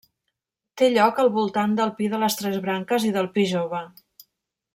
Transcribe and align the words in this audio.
Té 0.81 0.87
lloc 0.93 1.21
al 1.23 1.29
voltant 1.35 1.75
del 1.81 1.93
Pi 1.99 2.09
de 2.15 2.23
les 2.25 2.39
Tres 2.41 2.59
Branques 2.67 3.07
i 3.11 3.13
del 3.19 3.31
Pi 3.37 3.45
Jove. 3.53 3.85